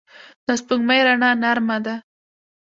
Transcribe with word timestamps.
د 0.45 0.47
سپوږمۍ 0.59 0.99
رڼا 1.07 1.31
نرمه 1.43 1.77
ده 1.85 1.95